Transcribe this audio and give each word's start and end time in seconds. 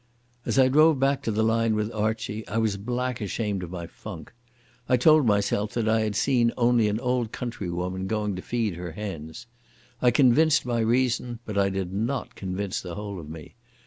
As 0.47 0.57
I 0.57 0.67
drove 0.67 0.99
back 0.99 1.21
to 1.21 1.31
the 1.31 1.43
line 1.43 1.75
with 1.75 1.93
Archie, 1.93 2.47
I 2.47 2.57
was 2.57 2.75
black 2.75 3.21
ashamed 3.21 3.61
of 3.61 3.69
my 3.69 3.85
funk. 3.85 4.33
I 4.89 4.97
told 4.97 5.27
myself 5.27 5.75
that 5.75 5.87
I 5.87 5.99
had 6.01 6.15
seen 6.15 6.51
only 6.57 6.87
an 6.87 6.99
old 6.99 7.31
countrywoman 7.31 8.07
going 8.07 8.35
to 8.35 8.41
feed 8.41 8.73
her 8.77 8.93
hens. 8.93 9.45
I 10.01 10.09
convinced 10.09 10.65
my 10.65 10.79
reason, 10.79 11.37
but 11.45 11.55
I 11.55 11.69
did 11.69 11.93
not 11.93 12.33
convince 12.33 12.81
the 12.81 12.95
whole 12.95 13.19
of 13.19 13.29
me. 13.29 13.53